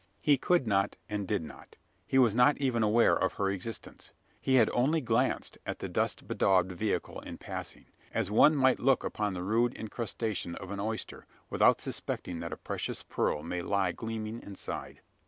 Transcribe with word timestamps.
He 0.23 0.35
could 0.35 0.65
not, 0.65 0.97
and 1.09 1.27
did 1.27 1.43
not. 1.43 1.77
He 2.07 2.17
was 2.17 2.33
not 2.33 2.57
even 2.57 2.81
aware 2.81 3.15
of 3.15 3.33
her 3.33 3.51
existence. 3.51 4.09
He 4.41 4.55
had 4.55 4.67
only 4.71 4.99
glanced 4.99 5.59
at 5.63 5.77
the 5.77 5.87
dust 5.87 6.27
bedaubed 6.27 6.71
vehicle 6.71 7.19
in 7.19 7.37
passing 7.37 7.85
as 8.11 8.31
one 8.31 8.55
might 8.55 8.79
look 8.79 9.03
upon 9.03 9.35
the 9.35 9.43
rude 9.43 9.75
incrustation 9.75 10.55
of 10.55 10.71
an 10.71 10.79
oyster, 10.79 11.27
without 11.51 11.81
suspecting 11.81 12.39
that 12.39 12.51
a 12.51 12.57
precious 12.57 13.03
pearl 13.03 13.43
may 13.43 13.61
lie 13.61 13.91
gleaming 13.91 14.41
inside. 14.41 15.01